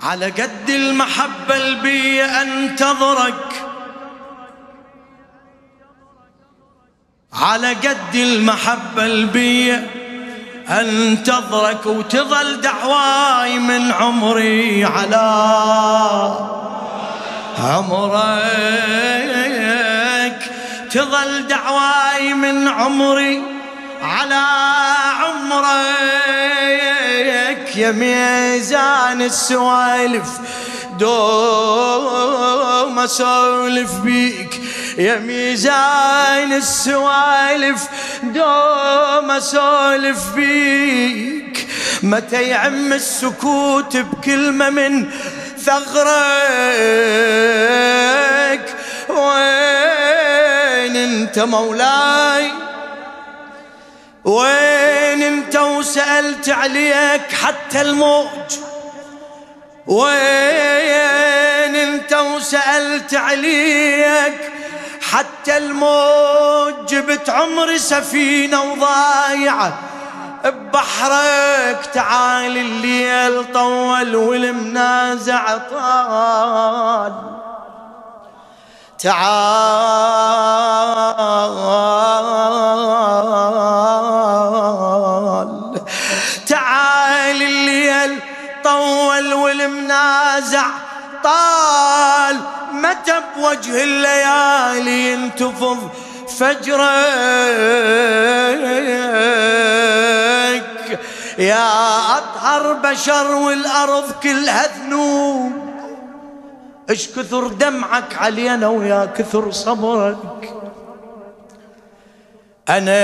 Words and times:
على 0.00 0.30
قد 0.30 0.70
المحبة 0.70 1.56
البي 1.56 2.24
أنتظرك 2.24 3.64
على 7.32 7.72
قد 7.72 8.14
المحبة 8.14 9.06
البي 9.06 9.74
أنتظرك 10.68 11.86
وتظل 11.86 12.60
دعواي 12.60 13.58
من 13.58 13.92
عمري 13.92 14.84
على 14.84 15.16
عمرك. 17.58 18.38
تظل 20.90 21.46
دعواي 21.46 22.34
من 22.34 22.68
عمري 22.68 23.42
على 24.02 24.44
عمرك. 25.20 26.07
يا 27.78 27.92
ميزان 27.92 29.22
السوالف 29.22 30.28
دوم 30.98 32.98
أسولف 32.98 33.94
بيك. 33.94 34.60
يا 34.98 35.18
ميزان 35.18 36.52
السوالف 36.52 37.88
دوم 38.22 39.30
أسولف 39.30 40.34
بيك. 40.34 41.68
متى 42.02 42.42
يعم 42.42 42.92
السكوت 42.92 43.96
بكلمة 43.96 44.70
من 44.70 45.10
ثغرك؟ 45.64 46.08
وين 49.08 50.96
أنت 50.96 51.38
مولاي؟ 51.38 52.50
وين 54.24 54.77
وسألت 55.88 56.48
عليك 56.48 57.32
حتى 57.32 57.80
الموج. 57.80 58.28
وين 59.86 61.76
انت 61.76 62.12
وسألت 62.12 63.14
عليك 63.14 64.52
حتى 65.10 65.56
الموج؟ 65.56 66.74
جبت 66.88 67.30
عمري 67.30 67.78
سفينة 67.78 68.62
وضايعة. 68.62 69.78
ببحرك 70.44 71.86
تعال 71.94 72.56
الليل 72.56 73.52
طول 73.52 74.16
والمنازع 74.16 75.58
طال. 75.58 77.12
تعال 78.98 80.07
طول 88.68 89.34
والمنازع 89.34 90.66
طال. 91.24 92.36
متى 92.72 93.22
بوجه 93.36 93.84
الليالي 93.84 95.12
ينتفض 95.12 95.90
فجرك؟ 96.38 96.88
يا 101.38 101.68
أطهر 102.18 102.72
بشر 102.72 103.34
والأرض 103.34 104.12
كلها 104.22 104.66
ذنوب. 104.78 105.52
إيش 106.90 107.08
كثر 107.08 107.46
دمعك 107.46 108.16
علينا 108.16 108.68
ويا 108.68 109.04
كثر 109.16 109.50
صبرك. 109.50 110.54
أنا 112.68 112.98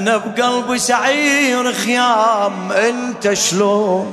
أنا 0.00 0.16
بقلبي 0.16 0.78
سعير 0.78 1.72
خيام 1.72 2.72
أنت 2.72 3.32
شلون؟ 3.32 4.06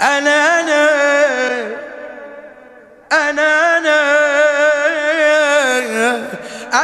أنا 0.00 0.60
أنا 0.60 0.88
أنا 3.12 3.78
أنا 3.78 3.98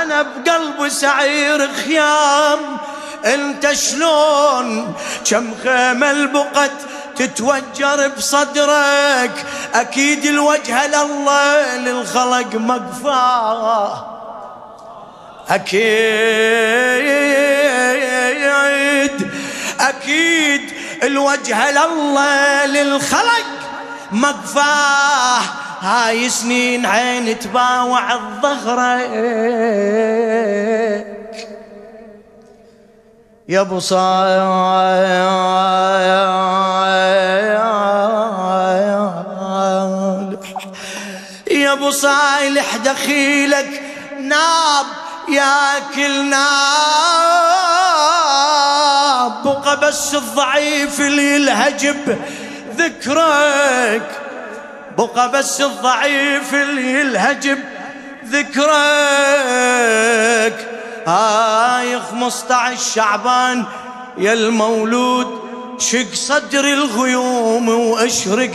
أنا 0.03 0.23
بقلبي 0.23 0.91
سعير 0.91 1.69
خيام 1.73 2.59
أنت 3.25 3.73
شلون؟ 3.73 4.95
كم 5.31 5.55
خيمة 5.65 6.11
البقت 6.11 6.71
تتوجر 7.17 8.09
بصدرك 8.09 9.47
أكيد 9.75 10.25
الوجه 10.27 10.87
لله 10.87 11.77
للخلق 11.77 12.55
مقفاه. 12.55 14.18
أكيد 15.51 15.89
أكيد 19.81 20.63
الوجه 21.03 21.71
لله 21.71 22.67
للخلق. 22.67 23.47
مقفاه 24.13 25.41
هاي 25.81 26.29
سنين 26.29 26.87
عين 26.87 27.39
تباوع 27.39 28.15
الظهر. 28.15 28.99
يا 33.49 33.61
أبو 33.61 33.79
صالح 33.79 34.39
يا 41.51 41.73
أبو 41.73 41.91
صالح 41.91 42.77
دخيلك 42.77 43.83
ناب. 44.21 44.87
ياكل 45.31 46.25
ناب 46.31 46.39
بقى 49.45 49.81
بس 49.81 50.15
الضعيف 50.15 51.01
اللي 51.01 51.35
يلهجب 51.35 52.19
ذكرك. 52.77 54.21
بقى 54.99 55.31
بس 55.31 55.61
الضعيف 55.61 56.55
اللي 56.55 57.01
يلهجب 57.01 57.59
ذكرك. 58.27 58.69
هاي 61.07 62.01
15 62.01 62.77
شعبان 62.95 63.65
يا 64.19 64.33
المولود 64.33 65.39
شق 65.79 66.15
صدر 66.15 66.65
الغيوم 66.65 67.69
واشرق 67.69 68.55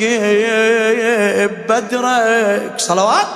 بدرك. 1.69 2.73
صلوات 2.77 3.27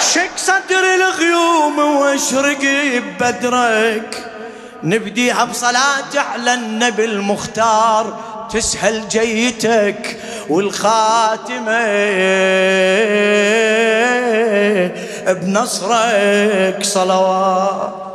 شق 0.00 0.36
صدر 0.36 0.84
الغيوم 0.94 1.78
واشرق 2.16 2.62
بدرك 3.20 4.24
نبديها 4.82 5.44
بصلاة 5.44 6.12
على 6.16 6.54
النبي 6.54 7.04
المختار 7.04 8.20
تسهل 8.52 9.08
جيتك 9.08 10.16
والخاتمة 10.48 11.86
بنصرك 15.32 16.84
صلوات. 16.84 18.05